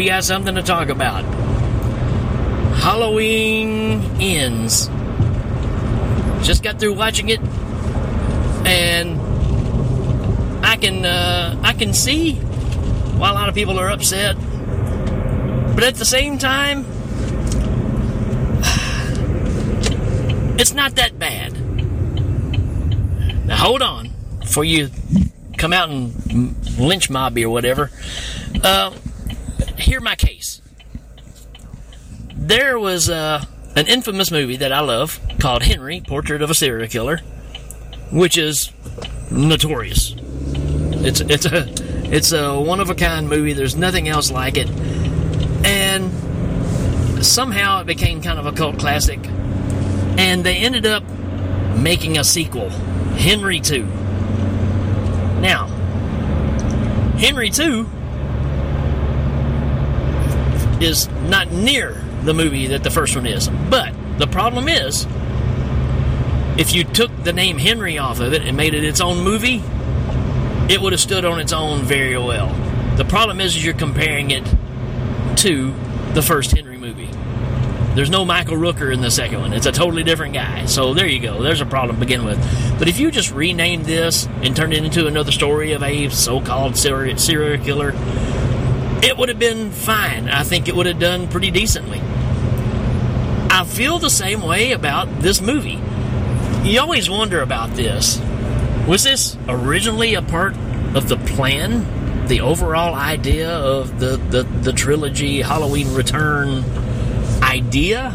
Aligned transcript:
we 0.00 0.06
got 0.06 0.24
something 0.24 0.54
to 0.54 0.62
talk 0.62 0.88
about. 0.88 1.24
Halloween 2.76 4.00
ends. 4.18 4.88
Just 6.42 6.62
got 6.62 6.80
through 6.80 6.94
watching 6.94 7.28
it, 7.28 7.38
and 8.64 9.20
I 10.64 10.76
can 10.76 11.04
uh, 11.04 11.60
I 11.62 11.74
can 11.74 11.92
see 11.92 12.36
why 12.36 13.28
a 13.28 13.34
lot 13.34 13.50
of 13.50 13.54
people 13.54 13.78
are 13.78 13.90
upset. 13.90 14.36
But 15.74 15.84
at 15.84 15.96
the 15.96 16.06
same 16.06 16.38
time, 16.38 16.86
it's 20.58 20.72
not 20.72 20.94
that 20.94 21.18
bad. 21.18 21.52
Now 23.46 23.56
hold 23.56 23.82
on, 23.82 24.08
before 24.40 24.64
you 24.64 24.88
come 25.58 25.74
out 25.74 25.90
and 25.90 26.78
lynch 26.78 27.10
mob 27.10 27.34
me 27.34 27.44
or 27.44 27.50
whatever. 27.50 27.90
Uh, 28.64 28.92
hear 29.80 30.00
my 30.00 30.14
case. 30.14 30.60
There 32.34 32.78
was 32.78 33.10
uh, 33.10 33.44
an 33.76 33.86
infamous 33.86 34.30
movie 34.30 34.56
that 34.56 34.72
I 34.72 34.80
love 34.80 35.20
called 35.38 35.62
Henry: 35.62 36.02
Portrait 36.06 36.42
of 36.42 36.50
a 36.50 36.54
Serial 36.54 36.88
Killer, 36.88 37.18
which 38.10 38.38
is 38.38 38.72
notorious. 39.30 40.14
It's 41.02 41.20
it's 41.20 41.46
a 41.46 41.66
it's 42.12 42.32
a 42.32 42.60
one 42.60 42.80
of 42.80 42.90
a 42.90 42.94
kind 42.94 43.28
movie. 43.28 43.52
There's 43.52 43.76
nothing 43.76 44.08
else 44.08 44.30
like 44.30 44.56
it, 44.56 44.70
and 45.64 46.10
somehow 47.24 47.80
it 47.80 47.86
became 47.86 48.22
kind 48.22 48.38
of 48.38 48.46
a 48.46 48.52
cult 48.52 48.78
classic. 48.78 49.20
And 50.18 50.44
they 50.44 50.56
ended 50.56 50.86
up 50.86 51.04
making 51.76 52.18
a 52.18 52.24
sequel, 52.24 52.68
Henry 52.70 53.60
Two. 53.60 53.84
Now, 55.40 55.66
Henry 57.16 57.50
Two 57.50 57.88
is 60.80 61.08
not 61.28 61.50
near 61.50 61.92
the 62.22 62.34
movie 62.34 62.68
that 62.68 62.82
the 62.82 62.90
first 62.90 63.16
one 63.16 63.26
is. 63.26 63.48
But 63.48 63.94
the 64.18 64.26
problem 64.26 64.68
is, 64.68 65.06
if 66.58 66.74
you 66.74 66.84
took 66.84 67.10
the 67.24 67.32
name 67.32 67.58
Henry 67.58 67.98
off 67.98 68.20
of 68.20 68.32
it 68.32 68.42
and 68.42 68.56
made 68.56 68.74
it 68.74 68.84
its 68.84 69.00
own 69.00 69.22
movie, 69.22 69.62
it 70.72 70.80
would 70.80 70.92
have 70.92 71.00
stood 71.00 71.24
on 71.24 71.40
its 71.40 71.52
own 71.52 71.82
very 71.82 72.16
well. 72.18 72.48
The 72.96 73.04
problem 73.04 73.40
is, 73.40 73.56
is 73.56 73.64
you're 73.64 73.74
comparing 73.74 74.30
it 74.30 74.44
to 75.38 75.74
the 76.12 76.22
first 76.22 76.52
Henry 76.52 76.76
movie. 76.76 77.08
There's 77.94 78.10
no 78.10 78.24
Michael 78.24 78.56
Rooker 78.56 78.92
in 78.92 79.00
the 79.00 79.10
second 79.10 79.40
one. 79.40 79.52
It's 79.52 79.66
a 79.66 79.72
totally 79.72 80.04
different 80.04 80.32
guy. 80.32 80.66
So 80.66 80.94
there 80.94 81.06
you 81.06 81.18
go. 81.18 81.42
There's 81.42 81.60
a 81.60 81.66
problem 81.66 81.96
to 81.96 82.00
begin 82.00 82.24
with. 82.24 82.38
But 82.78 82.88
if 82.88 83.00
you 83.00 83.10
just 83.10 83.32
renamed 83.32 83.84
this 83.84 84.28
and 84.42 84.54
turned 84.54 84.74
it 84.74 84.84
into 84.84 85.08
another 85.08 85.32
story 85.32 85.72
of 85.72 85.82
a 85.82 86.08
so-called 86.08 86.76
serial 86.76 87.64
killer, 87.64 87.92
it 89.02 89.16
would 89.16 89.28
have 89.28 89.38
been 89.38 89.70
fine. 89.70 90.28
I 90.28 90.42
think 90.42 90.68
it 90.68 90.76
would 90.76 90.86
have 90.86 90.98
done 90.98 91.28
pretty 91.28 91.50
decently. 91.50 92.00
I 93.50 93.64
feel 93.66 93.98
the 93.98 94.10
same 94.10 94.42
way 94.42 94.72
about 94.72 95.20
this 95.20 95.40
movie. 95.40 95.80
You 96.62 96.80
always 96.80 97.08
wonder 97.08 97.40
about 97.40 97.74
this. 97.74 98.20
Was 98.86 99.04
this 99.04 99.36
originally 99.48 100.14
a 100.14 100.22
part 100.22 100.54
of 100.94 101.08
the 101.08 101.16
plan? 101.16 102.26
The 102.26 102.42
overall 102.42 102.94
idea 102.94 103.50
of 103.50 103.98
the, 103.98 104.16
the, 104.16 104.42
the 104.42 104.72
trilogy 104.72 105.42
Halloween 105.42 105.94
Return 105.94 106.64
idea? 107.42 108.14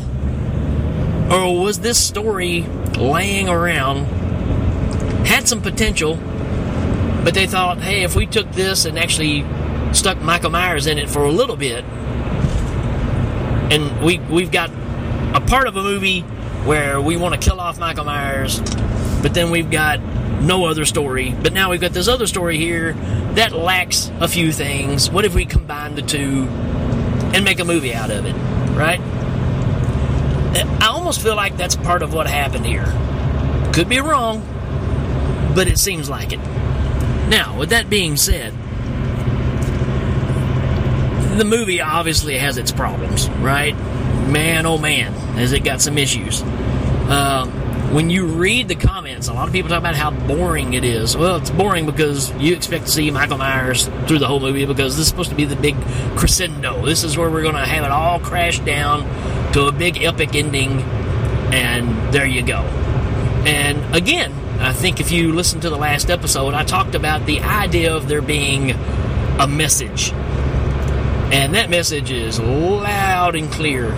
Or 1.30 1.60
was 1.60 1.80
this 1.80 1.98
story 2.04 2.62
laying 2.98 3.50
around, 3.50 4.06
had 5.26 5.48
some 5.48 5.62
potential, 5.62 6.18
but 7.24 7.34
they 7.34 7.48
thought, 7.48 7.80
hey, 7.80 8.04
if 8.04 8.16
we 8.16 8.26
took 8.26 8.52
this 8.52 8.86
and 8.86 9.00
actually 9.00 9.44
stuck 9.96 10.22
Michael 10.22 10.52
Myers 10.52 10.88
in 10.88 10.98
it 10.98 11.10
for 11.10 11.24
a 11.26 11.32
little 11.32 11.56
bit, 11.56 11.84
and 13.72 14.02
we 14.04 14.20
we've 14.20 14.52
got 14.52 14.70
a 15.34 15.42
part 15.42 15.68
of 15.68 15.76
a 15.76 15.82
movie 15.82 16.22
where 16.66 17.00
we 17.02 17.18
want 17.18 17.40
to 17.40 17.50
kill 17.50 17.60
off 17.60 17.80
Michael 17.80 18.06
Myers, 18.06 18.60
but 19.22 19.34
then 19.34 19.52
we've 19.52 19.72
got 19.72 20.00
no 20.42 20.66
other 20.66 20.86
story. 20.86 21.36
But 21.42 21.54
now 21.54 21.72
we've 21.72 21.82
got 21.82 21.92
this 21.92 22.08
other 22.08 22.28
story 22.28 22.58
here 22.58 22.94
that 23.34 23.52
lacks 23.52 24.12
a 24.20 24.28
few 24.28 24.52
things. 24.52 25.10
What 25.10 25.26
if 25.26 25.36
we 25.36 25.46
combine 25.46 25.96
the 25.96 26.02
two 26.02 26.48
and 27.34 27.44
make 27.44 27.60
a 27.60 27.66
movie 27.66 27.94
out 27.94 28.12
of 28.12 28.26
it, 28.26 28.34
right? 28.76 29.00
I 30.82 30.88
almost 30.88 31.22
feel 31.22 31.36
like 31.36 31.58
that's 31.58 31.76
part 31.76 32.02
of 32.02 32.14
what 32.14 32.28
happened 32.28 32.66
here. 32.66 32.86
Could 33.74 33.90
be 33.90 34.00
wrong, 34.00 34.42
but 35.54 35.68
it 35.68 35.78
seems 35.78 36.10
like 36.10 36.32
it. 36.32 36.40
Now, 37.28 37.58
with 37.58 37.70
that 37.72 37.90
being 37.90 38.16
said, 38.16 38.54
the 41.38 41.46
movie 41.46 41.82
obviously 41.82 42.38
has 42.38 42.58
its 42.58 42.72
problems, 42.72 43.30
right? 43.30 43.76
Man, 44.28 44.66
oh 44.66 44.78
man, 44.78 45.14
has 45.38 45.52
it 45.52 45.64
got 45.64 45.82
some 45.82 45.98
issues. 45.98 46.42
Um, 46.42 47.52
when 47.94 48.10
you 48.10 48.26
read 48.26 48.68
the 48.68 48.76
comments, 48.76 49.28
a 49.28 49.34
lot 49.34 49.48
of 49.48 49.54
people 49.54 49.70
talk 49.70 49.80
about 49.80 49.96
how 49.96 50.12
boring 50.12 50.74
it 50.74 50.84
is. 50.84 51.16
Well, 51.16 51.38
it's 51.38 51.50
boring 51.50 51.86
because 51.86 52.34
you 52.36 52.56
expect 52.56 52.86
to 52.86 52.92
see 52.92 53.12
Michael 53.12 53.38
Myers 53.38 53.88
through 54.08 54.20
the 54.20 54.28
whole 54.28 54.40
movie 54.40 54.66
because 54.66 54.98
this 54.98 55.04
is 55.04 55.08
supposed 55.08 55.30
to 55.30 55.36
be 55.36 55.46
the 55.46 55.56
big 55.56 55.76
crescendo. 56.18 56.86
This 56.86 57.04
is 57.04 57.18
where 57.18 57.30
we're 57.30 57.44
going 57.44 57.56
to 57.56 57.66
have 57.66 57.86
it 57.86 57.92
all 57.92 58.20
crash 58.20 58.60
down 58.60 59.04
to 59.54 59.68
a 59.68 59.72
big 59.72 60.04
epic 60.04 60.36
ending, 60.36 60.82
and 61.54 62.14
there 62.14 62.26
you 62.26 62.42
go. 62.42 62.58
And 63.46 63.96
again, 63.96 64.34
I 64.60 64.74
think 64.74 65.00
if 65.00 65.12
you 65.12 65.32
listen 65.32 65.62
to 65.62 65.70
the 65.70 65.78
last 65.78 66.10
episode, 66.10 66.54
I 66.54 66.64
talked 66.64 66.96
about 66.96 67.26
the 67.26 67.42
idea 67.42 67.96
of 67.96 68.08
there 68.08 68.22
being 68.22 68.72
a 69.40 69.48
message 69.48 70.12
and 71.32 71.56
that 71.56 71.70
message 71.70 72.12
is 72.12 72.40
loud 72.40 73.36
and 73.36 73.52
clear 73.52 73.92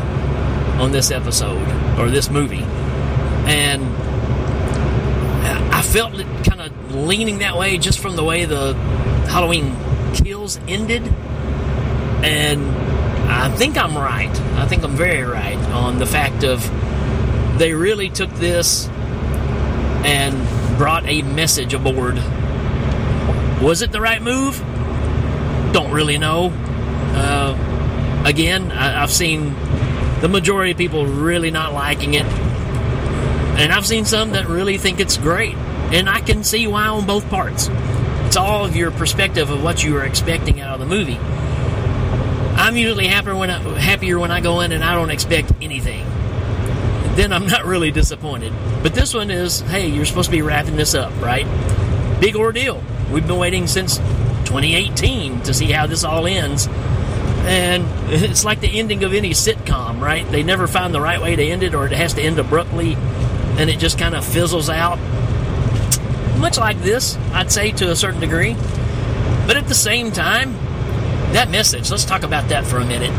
on 0.79 0.91
this 0.91 1.11
episode 1.11 1.67
or 1.99 2.09
this 2.09 2.29
movie. 2.29 2.63
And 3.47 3.83
I 5.73 5.81
felt 5.81 6.13
it 6.19 6.27
kind 6.45 6.61
of 6.61 6.95
leaning 6.95 7.39
that 7.39 7.57
way 7.57 7.77
just 7.77 7.99
from 7.99 8.15
the 8.15 8.23
way 8.23 8.45
the 8.45 8.73
Halloween 9.29 9.75
kills 10.13 10.59
ended. 10.67 11.03
And 12.23 12.65
I 13.29 13.49
think 13.55 13.77
I'm 13.77 13.97
right. 13.97 14.35
I 14.55 14.67
think 14.67 14.83
I'm 14.83 14.95
very 14.95 15.23
right 15.23 15.57
on 15.69 15.99
the 15.99 16.05
fact 16.05 16.43
of 16.43 16.63
they 17.59 17.73
really 17.73 18.09
took 18.09 18.31
this 18.35 18.87
and 20.05 20.77
brought 20.77 21.05
a 21.05 21.21
message 21.23 21.73
aboard. 21.73 22.15
Was 23.61 23.81
it 23.81 23.91
the 23.91 23.99
right 23.99 24.21
move? 24.21 24.57
Don't 25.73 25.91
really 25.91 26.17
know. 26.17 26.53
Uh, 27.15 28.23
again, 28.25 28.71
I, 28.71 29.01
I've 29.01 29.11
seen 29.11 29.53
the 30.21 30.27
majority 30.27 30.71
of 30.71 30.77
people 30.77 31.05
really 31.05 31.51
not 31.51 31.73
liking 31.73 32.13
it. 32.13 32.25
And 32.25 33.71
I've 33.71 33.85
seen 33.85 34.05
some 34.05 34.31
that 34.31 34.47
really 34.47 34.77
think 34.77 34.99
it's 34.99 35.17
great. 35.17 35.55
And 35.55 36.09
I 36.09 36.19
can 36.19 36.43
see 36.43 36.67
why 36.67 36.87
on 36.87 37.05
both 37.05 37.29
parts. 37.29 37.69
It's 38.25 38.35
all 38.35 38.65
of 38.65 38.75
your 38.75 38.91
perspective 38.91 39.49
of 39.49 39.63
what 39.63 39.83
you 39.83 39.95
are 39.97 40.03
expecting 40.03 40.59
out 40.59 40.73
of 40.73 40.79
the 40.79 40.85
movie. 40.85 41.17
I'm 42.57 42.75
usually 42.75 43.07
happier 43.07 43.35
when 43.35 43.49
I, 43.49 43.59
happier 43.79 44.19
when 44.19 44.31
I 44.31 44.41
go 44.41 44.61
in 44.61 44.71
and 44.71 44.83
I 44.83 44.95
don't 44.95 45.11
expect 45.11 45.51
anything. 45.61 46.05
Then 47.15 47.31
I'm 47.31 47.47
not 47.47 47.65
really 47.65 47.91
disappointed. 47.91 48.51
But 48.83 48.93
this 48.93 49.13
one 49.13 49.31
is, 49.31 49.61
hey, 49.61 49.87
you're 49.87 50.05
supposed 50.05 50.29
to 50.29 50.35
be 50.35 50.41
wrapping 50.41 50.75
this 50.75 50.93
up, 50.93 51.13
right? 51.21 51.47
Big 52.19 52.35
ordeal. 52.35 52.83
We've 53.11 53.25
been 53.25 53.37
waiting 53.37 53.67
since 53.67 53.99
2018 54.47 55.41
to 55.41 55.53
see 55.53 55.65
how 55.65 55.85
this 55.87 56.03
all 56.03 56.25
ends. 56.25 56.67
And 57.47 57.85
it's 58.11 58.45
like 58.45 58.61
the 58.61 58.79
ending 58.79 59.03
of 59.03 59.13
any 59.13 59.31
sitcom, 59.31 59.99
right? 59.99 60.29
They 60.31 60.41
never 60.41 60.67
find 60.67 60.93
the 60.93 61.01
right 61.01 61.21
way 61.21 61.35
to 61.35 61.43
end 61.43 61.63
it, 61.63 61.75
or 61.75 61.85
it 61.85 61.91
has 61.91 62.13
to 62.13 62.21
end 62.21 62.39
abruptly, 62.39 62.95
and 63.57 63.69
it 63.69 63.77
just 63.77 63.99
kind 63.99 64.15
of 64.15 64.25
fizzles 64.25 64.69
out. 64.69 64.97
Much 66.39 66.57
like 66.57 66.79
this, 66.79 67.17
I'd 67.33 67.51
say 67.51 67.71
to 67.71 67.91
a 67.91 67.95
certain 67.95 68.19
degree. 68.19 68.53
But 69.45 69.57
at 69.57 69.67
the 69.67 69.75
same 69.75 70.11
time, 70.11 70.53
that 71.33 71.49
message, 71.49 71.91
let's 71.91 72.05
talk 72.05 72.23
about 72.23 72.49
that 72.49 72.65
for 72.65 72.77
a 72.77 72.85
minute. 72.85 73.11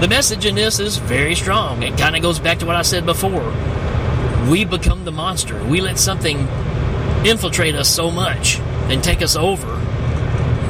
The 0.00 0.08
message 0.08 0.46
in 0.46 0.54
this 0.54 0.78
is 0.78 0.96
very 0.96 1.34
strong. 1.34 1.82
It 1.82 1.98
kind 1.98 2.16
of 2.16 2.22
goes 2.22 2.38
back 2.38 2.58
to 2.60 2.66
what 2.66 2.76
I 2.76 2.82
said 2.82 3.04
before. 3.04 3.52
We 4.50 4.64
become 4.64 5.04
the 5.04 5.12
monster. 5.12 5.62
We 5.64 5.80
let 5.80 5.98
something 5.98 6.38
infiltrate 7.26 7.74
us 7.74 7.88
so 7.88 8.10
much 8.10 8.58
and 8.88 9.02
take 9.02 9.22
us 9.22 9.36
over. 9.36 9.74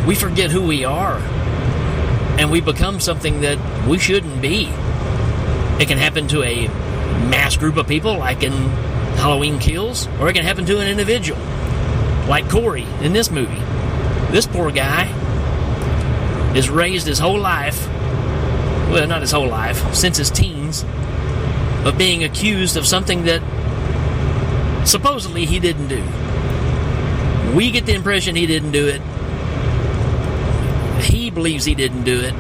We 0.09 0.15
forget 0.15 0.51
who 0.51 0.63
we 0.63 0.87
are 0.87 1.19
and 2.39 2.51
we 2.51 2.63
become 2.63 2.99
something 2.99 3.43
that 3.43 3.59
we 3.87 3.99
shouldn't 3.99 4.41
be. 4.41 4.65
It 5.79 5.87
can 5.87 5.99
happen 5.99 6.27
to 6.29 6.43
a 6.43 6.67
mass 7.29 7.59
group 7.59 7.77
of 7.77 7.87
people, 7.87 8.17
like 8.17 8.43
in 8.43 8.53
Halloween 9.21 9.59
Kills, 9.59 10.09
or 10.19 10.31
it 10.31 10.33
can 10.33 10.45
happen 10.45 10.65
to 10.65 10.79
an 10.79 10.89
individual, 10.89 11.39
like 12.27 12.49
Corey 12.49 12.87
in 13.03 13.13
this 13.13 13.31
movie. 13.31 13.61
This 14.33 14.47
poor 14.47 14.71
guy 14.71 15.13
is 16.57 16.71
raised 16.71 17.07
his 17.07 17.19
whole 17.19 17.39
life, 17.39 17.87
well, 18.91 19.07
not 19.07 19.21
his 19.21 19.31
whole 19.31 19.49
life, 19.49 19.95
since 19.95 20.17
his 20.17 20.31
teens, 20.31 20.87
of 21.85 21.99
being 21.99 22.25
accused 22.25 22.79
of 22.79 22.87
something 22.87 23.25
that 23.25 23.43
supposedly 24.87 25.45
he 25.45 25.61
didn't 25.61 25.89
do. 25.89 26.03
We 27.55 27.71
get 27.71 27.85
the 27.85 27.93
impression 27.93 28.37
he 28.37 28.47
didn't 28.47 28.71
do 28.71 28.87
it. 28.87 29.03
He 31.01 31.31
believes 31.31 31.65
he 31.65 31.75
didn't 31.75 32.05
do 32.05 32.21
it. 32.21 32.35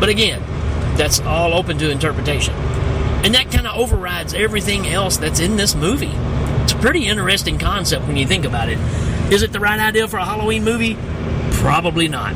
But 0.00 0.08
again, 0.08 0.42
that's 0.96 1.20
all 1.20 1.54
open 1.54 1.78
to 1.78 1.90
interpretation. 1.90 2.54
And 3.24 3.34
that 3.34 3.50
kind 3.50 3.66
of 3.66 3.76
overrides 3.76 4.34
everything 4.34 4.86
else 4.86 5.16
that's 5.16 5.40
in 5.40 5.56
this 5.56 5.74
movie. 5.74 6.12
It's 6.62 6.72
a 6.72 6.76
pretty 6.76 7.06
interesting 7.06 7.58
concept 7.58 8.06
when 8.06 8.16
you 8.16 8.26
think 8.26 8.44
about 8.44 8.68
it. 8.68 8.78
Is 9.32 9.42
it 9.42 9.52
the 9.52 9.60
right 9.60 9.80
idea 9.80 10.06
for 10.06 10.18
a 10.18 10.24
Halloween 10.24 10.64
movie? 10.64 10.96
Probably 11.52 12.08
not. 12.08 12.34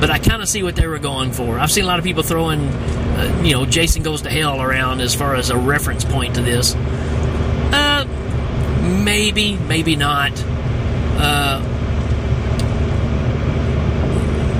But 0.00 0.10
I 0.10 0.18
kind 0.18 0.42
of 0.42 0.48
see 0.48 0.62
what 0.62 0.76
they 0.76 0.86
were 0.86 0.98
going 0.98 1.32
for. 1.32 1.58
I've 1.58 1.72
seen 1.72 1.84
a 1.84 1.86
lot 1.86 1.98
of 1.98 2.04
people 2.04 2.22
throwing, 2.22 2.60
uh, 2.60 3.42
you 3.42 3.52
know, 3.52 3.64
Jason 3.64 4.02
Goes 4.02 4.22
to 4.22 4.30
Hell 4.30 4.60
around 4.60 5.00
as 5.00 5.14
far 5.14 5.34
as 5.34 5.50
a 5.50 5.56
reference 5.56 6.04
point 6.04 6.36
to 6.36 6.42
this. 6.42 6.74
Uh, 6.74 8.04
maybe, 9.04 9.56
maybe 9.56 9.96
not. 9.96 10.32
Uh, 11.18 11.75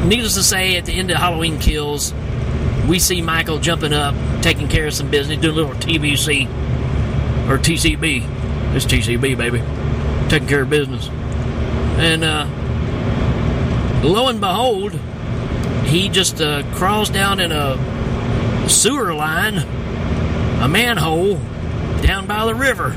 needless 0.07 0.35
to 0.35 0.43
say, 0.43 0.77
at 0.77 0.85
the 0.87 0.93
end 0.93 1.11
of 1.11 1.19
Halloween 1.19 1.59
Kills, 1.59 2.15
we 2.89 2.99
see 2.99 3.21
Michael 3.21 3.59
jumping 3.59 3.93
up, 3.93 4.15
taking 4.43 4.69
care 4.69 4.87
of 4.87 4.95
some 4.95 5.11
business, 5.11 5.41
doing 5.41 5.55
a 5.55 5.57
little 5.57 5.75
TBC 5.75 6.47
or 7.49 7.59
TCB. 7.59 8.75
It's 8.75 8.85
TCB, 8.85 9.37
baby. 9.37 9.63
Taking 10.29 10.49
care 10.49 10.63
of 10.63 10.71
business. 10.71 11.09
And 11.99 12.23
uh, 12.25 12.47
lo 14.03 14.29
and 14.29 14.41
behold, 14.41 14.93
he 15.87 16.09
just 16.09 16.41
uh, 16.41 16.63
crawls 16.75 17.11
down 17.11 17.41
in 17.41 17.53
a 17.53 18.69
sewer 18.69 19.15
line, 19.15 19.59
a 20.61 20.69
manhole, 20.69 21.37
down 22.03 22.27
by 22.27 22.45
the 22.45 22.55
river. 22.55 22.91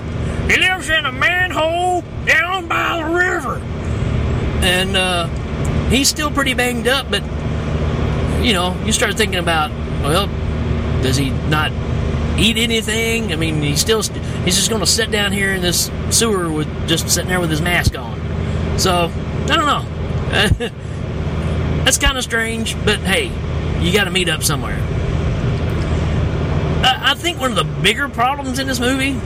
He 0.50 0.58
lives 0.58 0.90
in 0.90 1.06
a 1.06 1.12
manhole 1.12 2.04
down 2.26 2.68
by 2.68 2.98
the 2.98 3.06
river. 3.06 3.56
And 4.62 4.98
uh, 4.98 5.30
he's 5.90 6.08
still 6.08 6.32
pretty 6.32 6.54
banged 6.54 6.88
up, 6.88 7.10
but 7.10 7.24
you 8.44 8.54
know, 8.54 8.80
you 8.86 8.92
start 8.92 9.16
thinking 9.16 9.40
about, 9.40 9.72
well, 10.02 10.28
does 11.02 11.18
he 11.18 11.30
not 11.30 11.72
eat 12.38 12.58
anything? 12.58 13.34
I 13.34 13.36
mean, 13.36 13.62
he's 13.62 13.82
still 13.82 14.02
he's 14.02 14.56
just 14.56 14.70
going 14.70 14.82
to 14.82 14.88
sit 14.88 15.12
down 15.12 15.32
here 15.32 15.54
in 15.54 15.62
this 15.62 15.92
sewer 16.10 16.52
with 16.52 16.68
just 16.88 17.10
sitting 17.10 17.30
there 17.30 17.40
with 17.40 17.50
his 17.50 17.62
mask 17.62 17.98
on. 17.98 18.18
So 18.80 19.12
I 19.50 19.56
don't 19.56 19.66
know. 19.66 19.86
That's 21.84 21.98
kind 21.98 22.18
of 22.18 22.24
strange, 22.24 22.76
but 22.86 23.00
hey, 23.00 23.32
you 23.84 23.92
got 23.92 24.06
to 24.06 24.12
meet 24.12 24.30
up 24.30 24.44
somewhere. 24.44 24.78
I 26.82 27.14
think 27.16 27.40
one 27.40 27.52
of 27.52 27.58
the 27.58 27.82
bigger 27.82 28.08
problems 28.08 28.60
in 28.60 28.68
this 28.68 28.80
movie, 28.80 29.20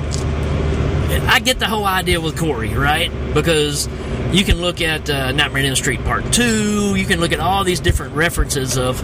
I 1.27 1.39
get 1.39 1.59
the 1.59 1.67
whole 1.67 1.85
idea 1.85 2.19
with 2.19 2.37
Corey, 2.37 2.73
right? 2.73 3.11
Because 3.33 3.87
you 4.33 4.43
can 4.43 4.59
look 4.59 4.81
at 4.81 5.07
uh, 5.09 5.31
Nightmare 5.31 5.69
on 5.69 5.75
Street 5.75 6.03
Part 6.03 6.33
2, 6.33 6.95
you 6.95 7.05
can 7.05 7.19
look 7.19 7.31
at 7.31 7.39
all 7.39 7.63
these 7.63 7.79
different 7.79 8.15
references 8.15 8.77
of 8.77 8.97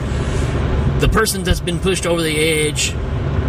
the 0.99 1.07
person 1.07 1.43
that's 1.43 1.59
been 1.59 1.79
pushed 1.79 2.07
over 2.07 2.21
the 2.21 2.35
edge. 2.35 2.93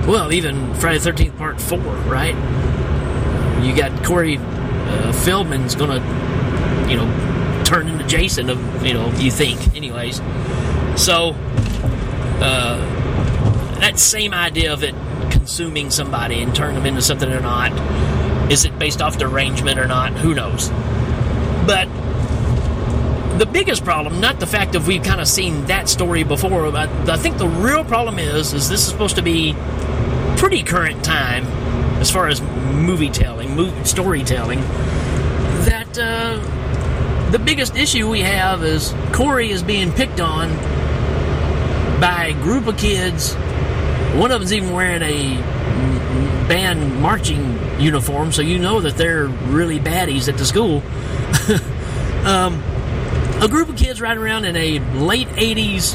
Well, 0.06 0.30
even 0.32 0.74
Friday 0.74 0.98
the 0.98 1.10
13th 1.10 1.38
Part 1.38 1.60
4, 1.60 1.78
right? 1.78 2.34
You 3.64 3.74
got 3.74 4.04
Corey 4.04 4.36
uh, 4.36 5.12
Feldman's 5.12 5.74
going 5.74 5.90
to, 5.90 6.90
you 6.90 6.96
know, 6.98 7.64
turn 7.64 7.88
into 7.88 8.06
Jason, 8.06 8.50
of 8.50 8.84
you 8.84 8.92
know, 8.92 9.10
you 9.14 9.30
think, 9.30 9.74
anyways. 9.74 10.16
So, 10.96 11.34
uh, 12.42 12.76
that 13.80 13.98
same 13.98 14.34
idea 14.34 14.72
of 14.72 14.84
it 14.84 14.94
consuming 15.30 15.90
somebody 15.90 16.42
and 16.42 16.54
turn 16.54 16.74
them 16.74 16.84
into 16.84 17.00
something 17.00 17.30
or 17.30 17.40
not. 17.40 17.72
Is 18.52 18.66
it 18.66 18.78
based 18.78 19.00
off 19.00 19.16
derangement 19.16 19.78
or 19.78 19.86
not? 19.86 20.12
Who 20.12 20.34
knows? 20.34 20.70
But 21.70 21.86
the 23.38 23.46
biggest 23.46 23.84
problem, 23.84 24.20
not 24.20 24.40
the 24.40 24.46
fact 24.48 24.72
that 24.72 24.82
we've 24.82 25.04
kind 25.04 25.20
of 25.20 25.28
seen 25.28 25.66
that 25.66 25.88
story 25.88 26.24
before, 26.24 26.68
but 26.72 26.88
I 27.08 27.16
think 27.16 27.38
the 27.38 27.46
real 27.46 27.84
problem 27.84 28.18
is, 28.18 28.52
is 28.52 28.68
this 28.68 28.80
is 28.80 28.88
supposed 28.88 29.14
to 29.14 29.22
be 29.22 29.54
pretty 30.36 30.64
current 30.64 31.04
time 31.04 31.44
as 32.00 32.10
far 32.10 32.26
as 32.26 32.42
movie 32.42 33.08
telling, 33.08 33.54
movie 33.54 33.84
storytelling. 33.84 34.58
That 35.62 35.96
uh, 35.96 37.30
the 37.30 37.38
biggest 37.38 37.76
issue 37.76 38.10
we 38.10 38.22
have 38.22 38.64
is 38.64 38.92
Corey 39.12 39.50
is 39.50 39.62
being 39.62 39.92
picked 39.92 40.18
on 40.18 40.48
by 42.00 42.34
a 42.36 42.42
group 42.42 42.66
of 42.66 42.78
kids. 42.78 43.34
One 44.16 44.32
of 44.32 44.40
them's 44.40 44.52
even 44.52 44.72
wearing 44.72 45.02
a 45.02 45.59
band 46.50 47.00
marching 47.00 47.56
uniform, 47.80 48.32
so 48.32 48.42
you 48.42 48.58
know 48.58 48.80
that 48.80 48.96
they're 48.96 49.28
really 49.28 49.78
baddies 49.78 50.28
at 50.28 50.36
the 50.36 50.44
school. 50.44 50.82
um, 52.26 52.60
a 53.40 53.46
group 53.48 53.68
of 53.68 53.76
kids 53.76 54.00
riding 54.00 54.20
around 54.20 54.44
in 54.44 54.56
a 54.56 54.80
late 54.98 55.28
80s 55.28 55.94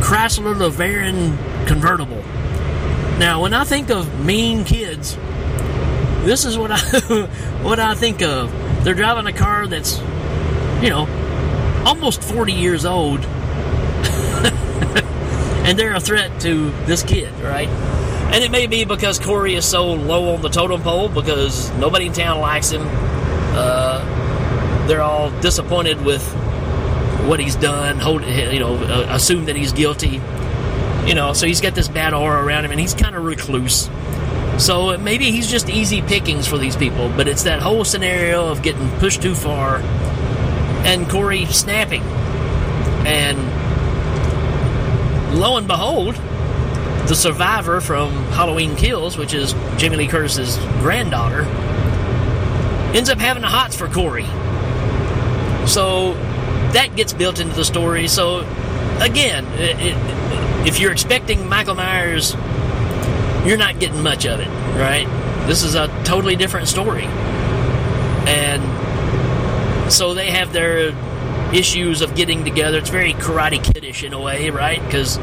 Chrysler 0.00 0.54
LeBaron 0.54 1.66
convertible. 1.66 2.22
Now, 3.18 3.42
when 3.42 3.52
I 3.52 3.64
think 3.64 3.90
of 3.90 4.24
mean 4.24 4.62
kids, 4.62 5.16
this 6.24 6.44
is 6.44 6.56
what 6.56 6.70
I 6.70 6.78
what 7.62 7.80
I 7.80 7.96
think 7.96 8.22
of. 8.22 8.52
They're 8.84 8.94
driving 8.94 9.26
a 9.26 9.36
car 9.36 9.66
that's, 9.66 9.98
you 10.80 10.90
know, 10.90 11.08
almost 11.84 12.22
40 12.22 12.52
years 12.52 12.84
old. 12.84 13.18
and 15.64 15.76
they're 15.76 15.94
a 15.94 16.00
threat 16.00 16.40
to 16.42 16.70
this 16.86 17.02
kid, 17.02 17.32
right? 17.40 17.68
And 18.32 18.42
it 18.42 18.50
may 18.50 18.66
be 18.66 18.86
because 18.86 19.18
Corey 19.18 19.54
is 19.54 19.66
so 19.66 19.92
low 19.92 20.34
on 20.34 20.40
the 20.40 20.48
totem 20.48 20.80
pole 20.80 21.10
because 21.10 21.70
nobody 21.72 22.06
in 22.06 22.14
town 22.14 22.40
likes 22.40 22.70
him. 22.70 22.80
Uh, 22.82 24.86
they're 24.88 25.02
all 25.02 25.30
disappointed 25.40 26.02
with 26.02 26.26
what 27.26 27.40
he's 27.40 27.56
done. 27.56 27.98
Hold, 27.98 28.24
you 28.24 28.58
know, 28.58 28.76
uh, 28.76 29.08
assume 29.10 29.44
that 29.44 29.56
he's 29.56 29.72
guilty. 29.72 30.18
You 31.06 31.14
know, 31.14 31.34
so 31.34 31.46
he's 31.46 31.60
got 31.60 31.74
this 31.74 31.88
bad 31.88 32.14
aura 32.14 32.42
around 32.42 32.64
him, 32.64 32.70
and 32.70 32.80
he's 32.80 32.94
kind 32.94 33.14
of 33.14 33.22
recluse. 33.22 33.90
So 34.56 34.96
maybe 34.96 35.30
he's 35.30 35.50
just 35.50 35.68
easy 35.68 36.00
pickings 36.00 36.46
for 36.46 36.56
these 36.56 36.74
people. 36.74 37.10
But 37.14 37.28
it's 37.28 37.42
that 37.42 37.60
whole 37.60 37.84
scenario 37.84 38.48
of 38.48 38.62
getting 38.62 38.88
pushed 38.92 39.20
too 39.20 39.34
far, 39.34 39.76
and 40.86 41.06
Corey 41.10 41.44
snapping, 41.46 42.02
and 43.04 43.36
lo 45.38 45.58
and 45.58 45.66
behold, 45.66 46.18
the 47.06 47.14
survivor 47.14 47.80
from 47.80 48.12
Halloween 48.30 48.76
Kills, 48.76 49.16
which 49.16 49.34
is 49.34 49.54
Jamie 49.76 49.96
Lee 49.96 50.08
Curtis's 50.08 50.56
granddaughter, 50.80 51.42
ends 52.94 53.10
up 53.10 53.18
having 53.18 53.42
the 53.42 53.48
hots 53.48 53.76
for 53.76 53.88
Corey. 53.88 54.26
So 55.66 56.14
that 56.72 56.94
gets 56.96 57.12
built 57.12 57.40
into 57.40 57.54
the 57.54 57.64
story. 57.64 58.08
So 58.08 58.40
again, 59.00 59.46
it, 59.54 59.76
it, 59.78 60.66
if 60.66 60.78
you're 60.78 60.92
expecting 60.92 61.48
Michael 61.48 61.74
Myers, 61.74 62.34
you're 63.44 63.58
not 63.58 63.80
getting 63.80 64.02
much 64.02 64.26
of 64.26 64.40
it, 64.40 64.48
right? 64.78 65.06
This 65.46 65.64
is 65.64 65.74
a 65.74 65.88
totally 66.04 66.36
different 66.36 66.68
story. 66.68 67.04
And 68.26 69.92
so 69.92 70.14
they 70.14 70.30
have 70.30 70.52
their 70.52 70.94
issues 71.52 72.00
of 72.00 72.14
getting 72.14 72.44
together. 72.44 72.78
It's 72.78 72.90
very 72.90 73.12
Karate 73.14 73.62
Kiddish 73.62 74.04
in 74.04 74.12
a 74.12 74.20
way, 74.20 74.50
right? 74.50 74.82
Because 74.84 75.18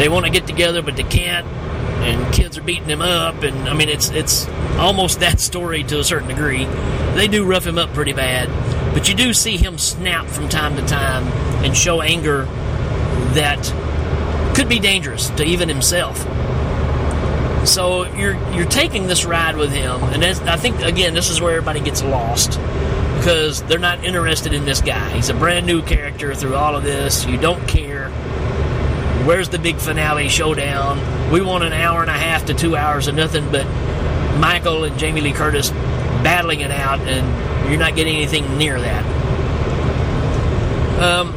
they 0.00 0.08
want 0.08 0.24
to 0.24 0.32
get 0.32 0.46
together, 0.46 0.80
but 0.80 0.96
they 0.96 1.02
can't, 1.02 1.46
and 1.46 2.32
kids 2.32 2.56
are 2.56 2.62
beating 2.62 2.86
them 2.86 3.02
up. 3.02 3.42
And 3.42 3.68
I 3.68 3.74
mean, 3.74 3.90
it's 3.90 4.08
it's 4.08 4.48
almost 4.78 5.20
that 5.26 5.40
story 5.40 5.84
to 5.84 6.00
a 6.00 6.04
certain 6.04 6.28
degree. 6.28 6.64
They 7.14 7.28
do 7.28 7.44
rough 7.44 7.66
him 7.66 7.76
up 7.76 7.92
pretty 7.92 8.14
bad, 8.14 8.48
but 8.94 9.10
you 9.10 9.14
do 9.14 9.34
see 9.34 9.58
him 9.58 9.76
snap 9.76 10.26
from 10.26 10.48
time 10.48 10.76
to 10.76 10.86
time 10.86 11.24
and 11.62 11.76
show 11.76 12.00
anger 12.00 12.44
that 13.34 13.62
could 14.56 14.70
be 14.70 14.78
dangerous 14.78 15.28
to 15.30 15.44
even 15.44 15.68
himself. 15.68 16.18
So 17.68 18.06
you're 18.14 18.36
you're 18.54 18.64
taking 18.64 19.06
this 19.06 19.26
ride 19.26 19.56
with 19.56 19.70
him, 19.70 20.02
and 20.02 20.24
I 20.24 20.56
think 20.56 20.80
again 20.80 21.12
this 21.12 21.28
is 21.28 21.42
where 21.42 21.56
everybody 21.56 21.80
gets 21.80 22.02
lost 22.02 22.58
because 23.18 23.62
they're 23.64 23.78
not 23.78 24.02
interested 24.02 24.54
in 24.54 24.64
this 24.64 24.80
guy. 24.80 25.10
He's 25.10 25.28
a 25.28 25.34
brand 25.34 25.66
new 25.66 25.82
character 25.82 26.34
through 26.34 26.54
all 26.54 26.74
of 26.74 26.84
this. 26.84 27.26
You 27.26 27.36
don't 27.36 27.68
care. 27.68 28.10
Where's 29.26 29.48
the 29.50 29.58
big 29.58 29.76
finale 29.76 30.28
showdown? 30.28 31.30
We 31.30 31.42
want 31.42 31.62
an 31.62 31.72
hour 31.72 32.00
and 32.00 32.10
a 32.10 32.14
half 32.14 32.46
to 32.46 32.54
two 32.54 32.74
hours 32.74 33.06
of 33.06 33.14
nothing 33.14 33.50
but 33.52 33.66
Michael 34.38 34.84
and 34.84 34.98
Jamie 34.98 35.20
Lee 35.20 35.32
Curtis 35.32 35.70
battling 36.22 36.60
it 36.60 36.70
out, 36.70 36.98
and 37.00 37.70
you're 37.70 37.78
not 37.78 37.96
getting 37.96 38.16
anything 38.16 38.56
near 38.56 38.80
that. 38.80 39.04
Um, 41.00 41.34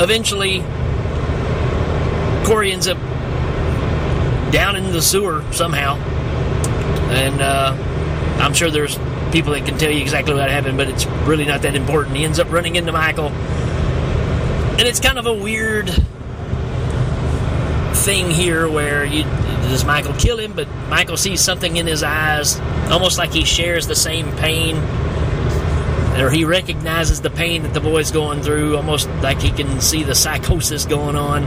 eventually, 0.00 0.60
Corey 2.46 2.72
ends 2.72 2.86
up 2.86 2.98
down 4.52 4.76
in 4.76 4.92
the 4.92 5.02
sewer 5.02 5.44
somehow, 5.52 5.96
and 7.10 7.40
uh, 7.40 7.76
I'm 8.40 8.54
sure 8.54 8.70
there's 8.70 8.96
people 9.32 9.52
that 9.54 9.66
can 9.66 9.76
tell 9.76 9.90
you 9.90 10.00
exactly 10.00 10.34
what 10.34 10.48
happened, 10.48 10.78
but 10.78 10.88
it's 10.88 11.04
really 11.26 11.44
not 11.44 11.62
that 11.62 11.74
important. 11.74 12.16
He 12.16 12.24
ends 12.24 12.38
up 12.38 12.50
running 12.52 12.76
into 12.76 12.92
Michael, 12.92 13.28
and 13.28 14.82
it's 14.82 15.00
kind 15.00 15.18
of 15.18 15.26
a 15.26 15.34
weird 15.34 15.90
thing 18.06 18.30
here 18.30 18.70
where 18.70 19.04
you 19.04 19.24
does 19.24 19.84
Michael 19.84 20.14
kill 20.14 20.38
him, 20.38 20.52
but 20.52 20.68
Michael 20.88 21.16
sees 21.16 21.40
something 21.40 21.76
in 21.76 21.88
his 21.88 22.04
eyes, 22.04 22.58
almost 22.88 23.18
like 23.18 23.32
he 23.32 23.44
shares 23.44 23.88
the 23.88 23.96
same 23.96 24.30
pain. 24.36 24.76
or 26.20 26.30
he 26.30 26.44
recognizes 26.44 27.20
the 27.20 27.30
pain 27.30 27.64
that 27.64 27.74
the 27.74 27.80
boy's 27.80 28.10
going 28.10 28.42
through, 28.42 28.76
almost 28.76 29.08
like 29.22 29.40
he 29.40 29.50
can 29.50 29.80
see 29.80 30.02
the 30.02 30.14
psychosis 30.14 30.86
going 30.86 31.16
on. 31.16 31.44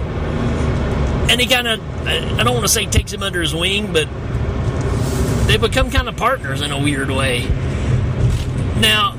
And 1.31 1.39
he 1.39 1.47
kind 1.47 1.67
of, 1.67 1.79
I 2.07 2.43
don't 2.43 2.53
want 2.53 2.65
to 2.65 2.71
say 2.71 2.85
takes 2.85 3.11
him 3.11 3.23
under 3.23 3.41
his 3.41 3.55
wing, 3.55 3.93
but 3.93 4.07
they 5.47 5.57
become 5.57 5.89
kind 5.89 6.07
of 6.07 6.17
partners 6.17 6.61
in 6.61 6.71
a 6.71 6.79
weird 6.79 7.09
way. 7.09 7.47
Now, 8.79 9.15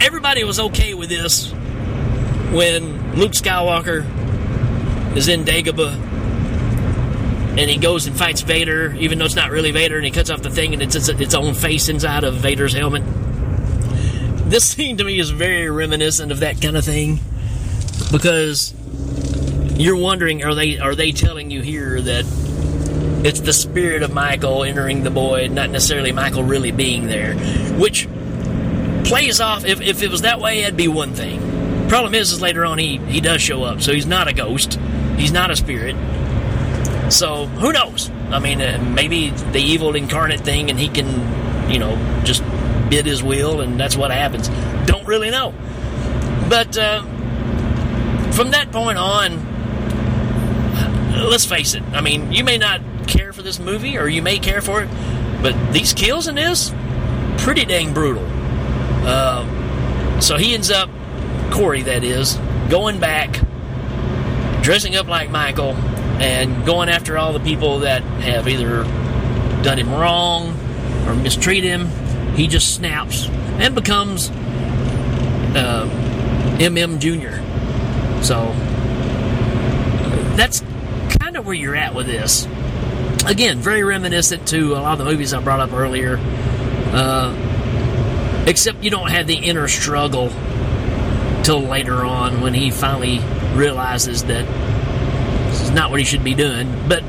everybody 0.00 0.44
was 0.44 0.60
okay 0.60 0.94
with 0.94 1.08
this 1.08 1.50
when 2.52 3.16
Luke 3.16 3.32
Skywalker 3.32 4.06
is 5.16 5.28
in 5.28 5.44
Dagobah 5.44 5.94
and 7.58 7.68
he 7.68 7.76
goes 7.76 8.06
and 8.06 8.16
fights 8.16 8.42
Vader, 8.42 8.94
even 8.94 9.18
though 9.18 9.24
it's 9.24 9.34
not 9.34 9.50
really 9.50 9.72
Vader, 9.72 9.96
and 9.96 10.04
he 10.04 10.12
cuts 10.12 10.30
off 10.30 10.42
the 10.42 10.50
thing 10.50 10.74
and 10.74 10.80
it's 10.80 10.94
its, 10.94 11.08
its 11.08 11.34
own 11.34 11.54
face 11.54 11.88
inside 11.88 12.22
of 12.22 12.34
Vader's 12.34 12.72
helmet. 12.72 13.02
This 14.48 14.64
scene 14.70 14.96
to 14.98 15.04
me 15.04 15.18
is 15.18 15.30
very 15.30 15.68
reminiscent 15.68 16.30
of 16.30 16.40
that 16.40 16.60
kind 16.60 16.76
of 16.76 16.84
thing 16.84 17.18
because 18.12 18.72
you're 19.76 19.96
wondering 19.96 20.44
are 20.44 20.54
they 20.54 20.78
are 20.78 20.94
they 20.94 21.12
telling 21.12 21.50
you 21.50 21.60
here 21.60 22.00
that 22.00 22.24
it's 23.24 23.40
the 23.40 23.52
spirit 23.52 24.04
of 24.04 24.12
Michael 24.14 24.62
entering 24.62 25.02
the 25.02 25.10
boy, 25.10 25.48
not 25.48 25.70
necessarily 25.70 26.12
Michael 26.12 26.44
really 26.44 26.70
being 26.70 27.08
there, 27.08 27.34
which 27.76 28.08
plays 29.04 29.40
off. 29.40 29.64
If, 29.64 29.80
if 29.80 30.02
it 30.02 30.10
was 30.10 30.22
that 30.22 30.40
way, 30.40 30.60
it'd 30.62 30.76
be 30.76 30.86
one 30.86 31.14
thing. 31.14 31.88
Problem 31.88 32.14
is, 32.14 32.30
is 32.30 32.40
later 32.40 32.64
on 32.64 32.78
he 32.78 32.98
he 32.98 33.20
does 33.20 33.42
show 33.42 33.64
up, 33.64 33.82
so 33.82 33.92
he's 33.92 34.06
not 34.06 34.28
a 34.28 34.32
ghost, 34.32 34.78
he's 35.18 35.32
not 35.32 35.50
a 35.50 35.56
spirit. 35.56 35.96
So 37.12 37.46
who 37.46 37.72
knows? 37.72 38.10
I 38.30 38.38
mean, 38.38 38.60
uh, 38.60 38.78
maybe 38.94 39.30
the 39.30 39.60
evil 39.60 39.94
incarnate 39.96 40.40
thing, 40.40 40.70
and 40.70 40.78
he 40.78 40.88
can, 40.88 41.70
you 41.70 41.78
know, 41.78 41.96
just 42.24 42.42
bid 42.90 43.06
his 43.06 43.22
will, 43.22 43.60
and 43.60 43.78
that's 43.78 43.96
what 43.96 44.10
happens. 44.10 44.48
Don't 44.86 45.06
really 45.06 45.30
know. 45.30 45.54
But 46.48 46.76
uh, 46.76 47.02
from 48.32 48.50
that 48.52 48.70
point 48.72 48.98
on, 48.98 49.46
let's 51.28 51.44
face 51.44 51.74
it. 51.74 51.82
I 51.92 52.00
mean, 52.00 52.32
you 52.32 52.44
may 52.44 52.58
not 52.58 52.80
care 53.06 53.32
for 53.32 53.42
this 53.42 53.58
movie, 53.58 53.98
or 53.98 54.08
you 54.08 54.22
may 54.22 54.38
care 54.38 54.60
for 54.60 54.82
it, 54.82 54.88
but 55.42 55.54
these 55.72 55.92
kills 55.92 56.28
in 56.28 56.34
this, 56.34 56.72
pretty 57.38 57.64
dang 57.64 57.92
brutal. 57.94 58.26
Uh, 59.04 60.20
so 60.20 60.36
he 60.36 60.54
ends 60.54 60.70
up, 60.70 60.90
Corey, 61.50 61.82
that 61.82 62.04
is, 62.04 62.38
going 62.68 63.00
back, 63.00 63.40
dressing 64.68 64.96
up 64.96 65.08
like 65.08 65.30
Michael, 65.30 65.72
and 66.20 66.66
going 66.66 66.90
after 66.90 67.16
all 67.16 67.32
the 67.32 67.40
people 67.40 67.78
that 67.78 68.02
have 68.02 68.46
either 68.46 68.82
done 69.62 69.78
him 69.78 69.90
wrong 69.90 70.48
or 71.06 71.14
mistreat 71.14 71.64
him. 71.64 71.86
He 72.34 72.48
just 72.48 72.74
snaps 72.74 73.28
and 73.30 73.74
becomes 73.74 74.28
uh, 74.28 75.88
MM 76.58 76.98
Junior. 76.98 77.42
So 78.22 78.52
that's 80.36 80.62
kind 81.18 81.38
of 81.38 81.46
where 81.46 81.54
you're 81.54 81.74
at 81.74 81.94
with 81.94 82.04
this. 82.04 82.46
Again, 83.24 83.60
very 83.60 83.82
reminiscent 83.82 84.48
to 84.48 84.74
a 84.74 84.80
lot 84.82 84.92
of 84.92 84.98
the 84.98 85.10
movies 85.10 85.32
I 85.32 85.40
brought 85.40 85.60
up 85.60 85.72
earlier. 85.72 86.18
Uh, 86.92 88.44
except 88.46 88.84
you 88.84 88.90
don't 88.90 89.10
have 89.10 89.26
the 89.26 89.36
inner 89.36 89.66
struggle 89.66 90.28
till 91.42 91.62
later 91.62 92.04
on 92.04 92.42
when 92.42 92.52
he 92.52 92.70
finally 92.70 93.22
realizes 93.58 94.24
that 94.24 94.46
this 95.50 95.60
is 95.62 95.70
not 95.70 95.90
what 95.90 95.98
he 95.98 96.04
should 96.06 96.24
be 96.24 96.34
doing. 96.34 96.72
But 96.88 97.02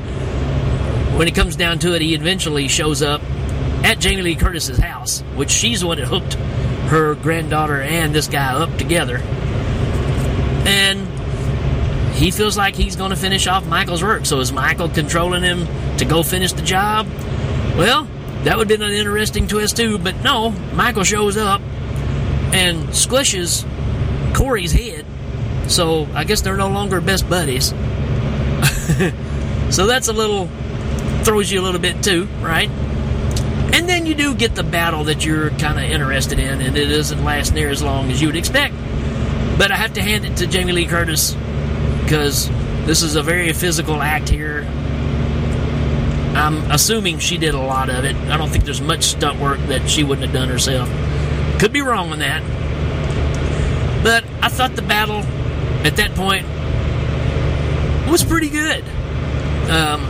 when 1.16 1.28
it 1.28 1.34
comes 1.34 1.56
down 1.56 1.78
to 1.80 1.94
it, 1.94 2.02
he 2.02 2.14
eventually 2.14 2.68
shows 2.68 3.02
up 3.02 3.22
at 3.84 4.00
Jamie 4.00 4.22
Lee 4.22 4.34
Curtis's 4.34 4.78
house, 4.78 5.20
which 5.36 5.50
she's 5.50 5.80
the 5.80 5.86
one 5.86 5.98
that 5.98 6.06
hooked 6.06 6.34
her 6.90 7.14
granddaughter 7.14 7.80
and 7.80 8.14
this 8.14 8.26
guy 8.26 8.52
up 8.52 8.76
together. 8.76 9.18
And 10.66 11.06
he 12.14 12.30
feels 12.30 12.56
like 12.56 12.74
he's 12.74 12.96
going 12.96 13.10
to 13.10 13.16
finish 13.16 13.46
off 13.46 13.66
Michael's 13.66 14.02
work. 14.02 14.26
So 14.26 14.40
is 14.40 14.52
Michael 14.52 14.88
controlling 14.88 15.42
him 15.42 15.66
to 15.98 16.04
go 16.04 16.22
finish 16.22 16.52
the 16.52 16.62
job? 16.62 17.06
Well, 17.76 18.08
that 18.44 18.58
would 18.58 18.68
have 18.70 18.78
been 18.78 18.88
an 18.88 18.94
interesting 18.94 19.46
twist 19.46 19.76
too, 19.76 19.98
but 19.98 20.16
no, 20.22 20.50
Michael 20.74 21.04
shows 21.04 21.36
up 21.36 21.60
and 22.52 22.88
squishes 22.88 23.64
Corey's 24.34 24.72
head. 24.72 24.99
So 25.70 26.08
I 26.14 26.24
guess 26.24 26.40
they're 26.40 26.56
no 26.56 26.68
longer 26.68 27.00
best 27.00 27.28
buddies. 27.30 27.68
so 29.70 29.86
that's 29.86 30.08
a 30.08 30.12
little 30.12 30.48
throws 31.22 31.50
you 31.50 31.60
a 31.60 31.62
little 31.62 31.80
bit 31.80 32.02
too, 32.02 32.24
right? 32.40 32.68
And 33.72 33.88
then 33.88 34.04
you 34.04 34.16
do 34.16 34.34
get 34.34 34.56
the 34.56 34.64
battle 34.64 35.04
that 35.04 35.24
you're 35.24 35.50
kind 35.50 35.78
of 35.78 35.84
interested 35.84 36.40
in, 36.40 36.60
and 36.60 36.76
it 36.76 36.86
doesn't 36.86 37.24
last 37.24 37.54
near 37.54 37.70
as 37.70 37.84
long 37.84 38.10
as 38.10 38.20
you 38.20 38.26
would 38.26 38.36
expect. 38.36 38.74
But 39.58 39.70
I 39.70 39.76
have 39.76 39.94
to 39.94 40.02
hand 40.02 40.24
it 40.24 40.38
to 40.38 40.48
Jamie 40.48 40.72
Lee 40.72 40.86
Curtis 40.86 41.36
because 42.02 42.48
this 42.84 43.02
is 43.02 43.14
a 43.14 43.22
very 43.22 43.52
physical 43.52 44.02
act 44.02 44.28
here. 44.28 44.66
I'm 46.34 46.68
assuming 46.72 47.20
she 47.20 47.38
did 47.38 47.54
a 47.54 47.60
lot 47.60 47.90
of 47.90 48.04
it. 48.04 48.16
I 48.16 48.36
don't 48.36 48.48
think 48.48 48.64
there's 48.64 48.80
much 48.80 49.04
stunt 49.04 49.38
work 49.38 49.60
that 49.68 49.88
she 49.88 50.02
wouldn't 50.02 50.26
have 50.26 50.34
done 50.34 50.48
herself. 50.48 50.88
Could 51.60 51.72
be 51.72 51.80
wrong 51.80 52.10
on 52.10 52.18
that. 52.18 52.42
But 54.02 54.24
I 54.42 54.48
thought 54.48 54.74
the 54.74 54.82
battle 54.82 55.22
at 55.84 55.96
that 55.96 56.14
point 56.14 56.46
was 58.10 58.24
pretty 58.24 58.48
good. 58.48 58.82
Um, 59.70 60.02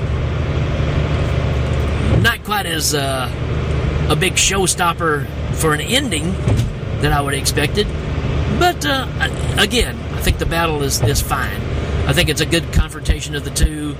not 2.23 2.43
quite 2.45 2.67
as 2.67 2.95
uh, 2.95 3.31
a 4.09 4.17
big 4.17 4.35
showstopper 4.35 5.27
for 5.55 5.75
an 5.75 5.81
ending 5.81 6.33
that 7.03 7.13
I 7.13 7.21
would 7.21 7.35
have 7.35 7.43
expected. 7.43 7.87
But 8.59 8.85
uh, 8.85 9.07
again, 9.59 9.97
I 10.15 10.21
think 10.21 10.39
the 10.39 10.47
battle 10.47 10.83
is, 10.83 11.03
is 11.03 11.21
fine. 11.21 11.61
I 12.07 12.13
think 12.13 12.29
it's 12.29 12.41
a 12.41 12.47
good 12.47 12.73
confrontation 12.73 13.35
of 13.35 13.45
the 13.45 13.51
two. 13.51 13.97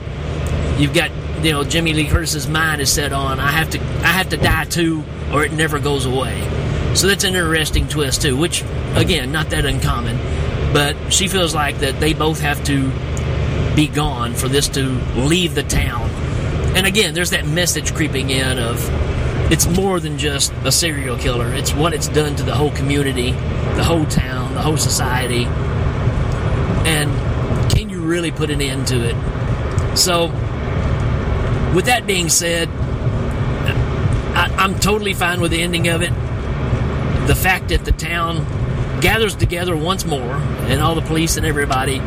You've 0.79 0.95
got 0.95 1.11
you 1.45 1.53
know 1.53 1.65
Jamie 1.65 1.93
Lee 1.93 2.07
Curtis's 2.07 2.49
mind 2.49 2.81
is 2.81 2.93
set 2.93 3.13
on 3.13 3.41
I 3.41 3.51
have 3.51 3.71
to 3.71 3.81
I 3.81 4.09
have 4.09 4.31
to 4.31 4.37
die 4.37 4.65
too 4.65 5.05
or 5.33 5.45
it 5.45 5.53
never 5.53 5.79
goes 5.79 6.07
away. 6.07 6.41
So 6.95 7.07
that's 7.07 7.25
an 7.25 7.35
interesting 7.35 7.87
twist 7.89 8.23
too, 8.23 8.37
which 8.37 8.63
again 8.95 9.31
not 9.33 9.51
that 9.51 9.65
uncommon. 9.65 10.17
But 10.73 11.13
she 11.13 11.29
feels 11.29 11.55
like 11.55 11.79
that 11.79 12.01
they 12.01 12.13
both 12.13 12.41
have 12.41 12.63
to 12.65 12.91
be 13.75 13.89
gone 13.89 14.35
for 14.35 14.49
this 14.49 14.69
to 14.69 14.83
leave 15.17 15.55
the 15.55 15.63
town. 15.63 16.09
And 16.77 16.87
again, 16.87 17.15
there's 17.15 17.31
that 17.31 17.47
message 17.47 17.95
creeping 17.95 18.31
in 18.31 18.59
of 18.59 18.79
it's 19.51 19.67
more 19.67 19.99
than 19.99 20.17
just 20.17 20.53
a 20.65 20.71
serial 20.71 21.17
killer. 21.19 21.53
It's 21.53 21.75
what 21.75 21.93
it's 21.93 22.07
done 22.07 22.37
to 22.37 22.43
the 22.45 22.55
whole 22.55 22.71
community, 22.71 23.33
the 23.33 23.83
whole 23.83 24.07
town, 24.07 24.55
the 24.55 24.63
whole 24.63 24.77
society. 24.77 25.45
And 26.87 27.11
can 27.73 27.91
you 27.91 28.01
really 28.01 28.31
put 28.31 28.51
an 28.51 28.61
end 28.61 28.87
to 28.89 28.97
it? 28.97 29.97
So, 29.99 30.27
with 31.75 31.87
that 31.87 32.05
being 32.07 32.29
said, 32.29 32.69
I, 34.37 34.55
I'm 34.57 34.79
totally 34.79 35.15
fine 35.15 35.41
with 35.41 35.51
the 35.51 35.63
ending 35.63 35.89
of 35.89 36.03
it. 36.03 36.13
The 37.27 37.35
fact 37.35 37.69
that 37.69 37.85
the 37.85 37.93
town 37.93 38.47
gathers 39.01 39.35
together 39.35 39.77
once 39.77 40.05
more, 40.05 40.37
and 40.71 40.81
all 40.81 40.95
the 40.95 41.03
police 41.03 41.37
and 41.37 41.45
everybody, 41.45 41.99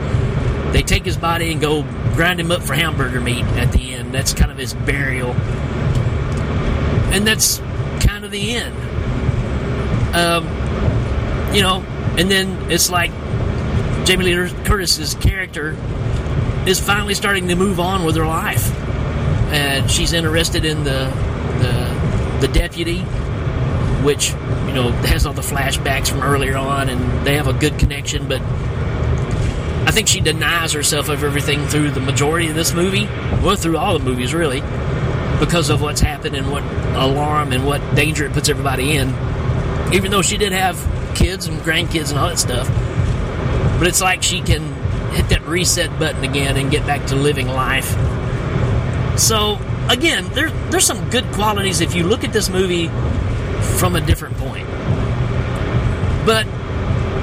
they 0.72 0.82
take 0.82 1.05
his 1.05 1.17
body 1.17 1.51
and 1.51 1.62
go 1.62 1.84
grind 2.15 2.39
him 2.39 2.51
up 2.51 2.62
for 2.62 2.74
hamburger 2.74 3.20
meat 3.20 3.43
at 3.58 3.72
the 3.72 3.93
end. 3.93 4.13
That's 4.13 4.34
kind 4.34 4.51
of 4.51 4.58
his 4.58 4.74
burial. 4.74 5.32
And 7.13 7.27
that's 7.27 7.60
kind 8.00 8.25
of 8.25 8.32
the 8.32 8.55
end. 8.55 8.75
Um, 10.15 10.46
you 11.53 11.62
know, 11.62 11.84
and 12.17 12.29
then 12.32 12.72
it's 12.72 12.89
like 12.89 13.12
Jamie 14.05 14.25
Lee 14.25 14.50
Curtis's 14.63 15.13
character 15.15 15.77
is 16.65 16.79
finally 16.79 17.13
starting 17.13 17.48
to 17.50 17.55
move 17.55 17.79
on 17.79 18.05
with 18.05 18.15
her 18.15 18.25
life, 18.25 18.72
and 19.51 19.89
she's 19.89 20.13
interested 20.13 20.65
in 20.65 20.84
the 20.84 21.12
the, 21.60 22.48
the 22.48 22.53
deputy, 22.53 23.00
which 24.03 24.31
you 24.31 24.74
know 24.74 24.91
has 25.05 25.25
all 25.25 25.33
the 25.33 25.41
flashbacks 25.41 26.10
from 26.10 26.22
earlier 26.22 26.57
on, 26.57 26.89
and 26.89 27.25
they 27.25 27.36
have 27.36 27.48
a 27.48 27.53
good 27.53 27.79
connection. 27.79 28.27
But 28.27 28.41
I 28.41 29.91
think 29.91 30.07
she 30.07 30.22
denies 30.22 30.72
herself 30.74 31.10
of 31.10 31.24
everything 31.24 31.65
through 31.67 31.91
the 31.91 32.00
majority 32.00 32.48
of 32.48 32.55
this 32.55 32.74
movie, 32.74 33.05
well, 33.43 33.55
through 33.55 33.77
all 33.77 33.98
the 33.98 34.03
movies 34.03 34.33
really, 34.33 34.62
because 35.39 35.69
of 35.69 35.81
what's 35.81 36.01
happened 36.01 36.36
and 36.36 36.50
what 36.51 36.63
alarm 36.95 37.51
and 37.51 37.65
what 37.65 37.81
danger 37.95 38.25
it 38.25 38.33
puts 38.33 38.50
everybody 38.50 38.95
in. 38.95 39.10
Even 39.93 40.10
though 40.10 40.22
she 40.22 40.38
did 40.38 40.51
have 40.51 40.77
kids 41.15 41.48
and 41.48 41.60
grandkids 41.62 42.10
and 42.10 42.17
all 42.17 42.29
that 42.29 42.39
stuff, 42.39 42.67
but 43.77 43.88
it's 43.88 44.01
like 44.01 44.24
she 44.24 44.41
can 44.41 44.74
hit 45.12 45.29
that 45.29 45.45
reset 45.45 46.00
button 46.00 46.24
again 46.24 46.57
and 46.57 46.72
get 46.72 46.86
back 46.88 47.05
to 47.07 47.15
living 47.15 47.48
life. 47.48 47.95
So 49.17 49.60
again, 49.89 50.25
there, 50.29 50.50
there's 50.69 50.86
some 50.86 51.10
good 51.10 51.25
qualities 51.33 51.81
if 51.81 51.93
you 51.93 52.03
look 52.03 52.24
at 52.24 52.33
this 52.33 52.50
movie 52.50 52.88
from 53.77 53.96
a 53.96 54.01
different 54.01 54.38
point. 54.38 54.67
But 56.25 56.48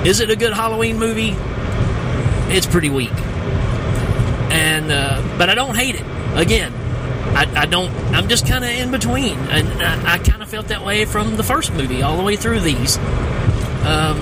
is 0.06 0.20
it 0.20 0.30
a 0.30 0.37
good 0.37 0.52
Halloween 0.52 0.99
movie? 0.99 1.35
It's 2.54 2.66
pretty 2.66 2.90
weak. 2.90 3.12
And 4.52 4.90
uh, 4.90 5.23
but 5.38 5.49
I 5.49 5.54
don't 5.54 5.76
hate 5.76 5.94
it. 5.94 6.04
Again, 6.35 6.73
I, 7.37 7.62
I 7.62 7.66
don't. 7.66 7.90
I'm 8.14 8.28
just 8.28 8.47
kind 8.47 8.64
of 8.64 8.70
in 8.70 8.90
between, 8.90 9.38
and 9.38 9.82
I, 9.82 10.14
I 10.14 10.18
kind 10.18 10.42
of 10.42 10.49
felt 10.49 10.68
that 10.68 10.85
way 10.85 11.04
from 11.04 11.37
the 11.37 11.42
first 11.42 11.73
movie 11.73 12.02
all 12.02 12.16
the 12.16 12.23
way 12.23 12.37
through 12.37 12.61
these. 12.61 12.99
Um, 13.85 14.20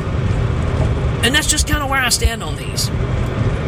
and 1.24 1.34
that's 1.34 1.48
just 1.48 1.66
kind 1.66 1.82
of 1.82 1.90
where 1.90 2.00
I 2.00 2.10
stand 2.10 2.42
on 2.42 2.56
these. 2.56 2.88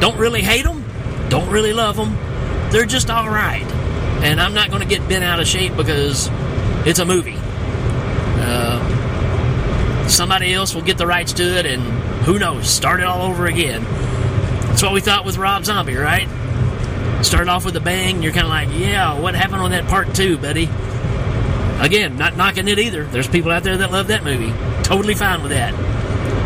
Don't 0.00 0.18
really 0.18 0.42
hate 0.42 0.64
them. 0.64 0.84
Don't 1.28 1.50
really 1.50 1.72
love 1.72 1.96
them. 1.96 2.16
They're 2.70 2.86
just 2.86 3.10
all 3.10 3.28
right. 3.28 3.66
And 4.22 4.40
I'm 4.40 4.54
not 4.54 4.70
going 4.70 4.82
to 4.82 4.88
get 4.88 5.08
bent 5.08 5.24
out 5.24 5.40
of 5.40 5.46
shape 5.46 5.76
because 5.76 6.28
it's 6.86 6.98
a 6.98 7.04
movie. 7.04 7.36
Somebody 10.10 10.52
else 10.52 10.74
will 10.74 10.82
get 10.82 10.98
the 10.98 11.06
rights 11.06 11.32
to 11.34 11.42
it, 11.42 11.66
and 11.66 11.82
who 12.24 12.38
knows, 12.38 12.68
start 12.68 13.00
it 13.00 13.06
all 13.06 13.30
over 13.30 13.46
again. 13.46 13.84
That's 13.84 14.82
what 14.82 14.92
we 14.92 15.00
thought 15.00 15.24
with 15.24 15.38
Rob 15.38 15.64
Zombie, 15.64 15.94
right? 15.94 16.28
Start 17.24 17.48
off 17.48 17.64
with 17.64 17.76
a 17.76 17.80
bang, 17.80 18.22
you're 18.22 18.32
kind 18.32 18.44
of 18.44 18.50
like, 18.50 18.68
yeah, 18.72 19.18
what 19.18 19.34
happened 19.34 19.62
on 19.62 19.70
that 19.70 19.86
part 19.86 20.14
two, 20.14 20.36
buddy? 20.36 20.68
Again, 21.80 22.16
not 22.16 22.36
knocking 22.36 22.68
it 22.68 22.78
either. 22.78 23.04
There's 23.04 23.28
people 23.28 23.50
out 23.50 23.62
there 23.62 23.78
that 23.78 23.90
love 23.92 24.08
that 24.08 24.24
movie. 24.24 24.52
Totally 24.82 25.14
fine 25.14 25.42
with 25.42 25.52
that. 25.52 25.72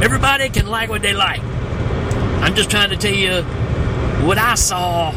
Everybody 0.02 0.48
can 0.50 0.66
like 0.66 0.90
what 0.90 1.02
they 1.02 1.14
like. 1.14 1.42
I'm 1.42 2.54
just 2.54 2.70
trying 2.70 2.90
to 2.90 2.96
tell 2.96 3.14
you 3.14 3.42
what 4.26 4.36
I 4.36 4.54
saw 4.54 5.10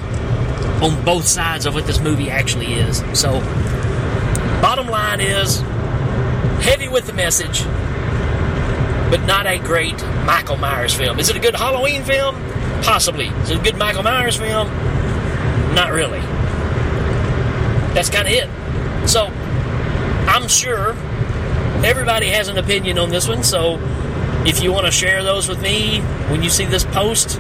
on 0.82 1.04
both 1.04 1.28
sides 1.28 1.66
of 1.66 1.74
what 1.74 1.86
this 1.86 2.00
movie 2.00 2.30
actually 2.30 2.74
is. 2.74 3.04
So, 3.14 3.42
bottom 4.62 4.88
line 4.88 5.20
is 5.22 5.60
heavy 6.62 6.88
with 6.88 7.06
the 7.08 7.14
message, 7.14 7.62
but 9.10 9.26
not 9.26 9.46
a 9.48 9.58
great 9.60 10.02
Michael 10.26 10.58
Myers 10.58 10.94
film. 10.94 11.20
Is 11.20 11.30
it 11.30 11.36
a 11.36 11.40
good 11.40 11.56
Halloween 11.56 12.04
film? 12.04 12.36
Possibly. 12.84 13.28
Is 13.28 13.52
it 13.52 13.60
a 13.60 13.64
good 13.64 13.78
Michael 13.78 14.04
Myers 14.04 14.38
film? 14.38 14.68
Not 15.74 15.92
really. 15.92 16.20
That's 17.94 18.10
kind 18.10 18.28
of 18.28 18.34
it. 18.34 19.10
So, 19.10 19.28
I'm 20.28 20.48
sure 20.48 20.92
everybody 21.86 22.28
has 22.28 22.48
an 22.48 22.58
opinion 22.58 22.98
on 22.98 23.10
this 23.10 23.28
one, 23.28 23.44
so 23.44 23.80
if 24.46 24.62
you 24.62 24.72
want 24.72 24.86
to 24.86 24.92
share 24.92 25.24
those 25.24 25.48
with 25.48 25.62
me 25.62 26.00
when 26.30 26.44
you 26.44 26.50
see 26.50 26.66
this 26.66 26.84
post, 26.86 27.40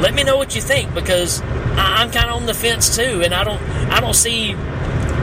let 0.00 0.14
me 0.14 0.24
know 0.24 0.36
what 0.36 0.54
you 0.54 0.60
think 0.60 0.94
because 0.94 1.40
I'm 1.76 2.10
kind 2.10 2.30
of 2.30 2.36
on 2.36 2.46
the 2.46 2.54
fence 2.54 2.96
too, 2.96 3.22
and 3.22 3.34
I 3.34 3.44
don't 3.44 3.60
I 3.90 4.00
don't 4.00 4.14
see 4.14 4.52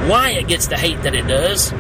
why 0.10 0.32
it 0.32 0.48
gets 0.48 0.68
the 0.68 0.78
hate 0.78 1.02
that 1.04 1.14
it 1.16 1.28
does. 1.28 1.72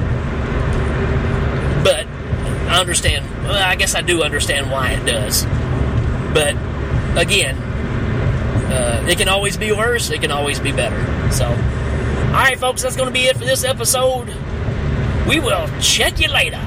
I 2.71 2.79
understand. 2.79 3.29
Well, 3.43 3.61
I 3.61 3.75
guess 3.75 3.95
I 3.95 4.01
do 4.01 4.23
understand 4.23 4.71
why 4.71 4.91
it 4.91 5.05
does. 5.05 5.43
But 6.33 6.55
again, 7.21 7.57
uh, 8.71 9.05
it 9.09 9.17
can 9.17 9.27
always 9.27 9.57
be 9.57 9.73
worse. 9.73 10.09
It 10.09 10.21
can 10.21 10.31
always 10.31 10.57
be 10.57 10.71
better. 10.71 11.31
So, 11.33 11.47
all 11.47 12.31
right, 12.31 12.57
folks, 12.57 12.81
that's 12.81 12.95
going 12.95 13.09
to 13.09 13.13
be 13.13 13.25
it 13.25 13.35
for 13.35 13.43
this 13.43 13.65
episode. 13.65 14.27
We 15.27 15.41
will 15.41 15.67
check 15.81 16.21
you 16.21 16.29
later. 16.29 16.61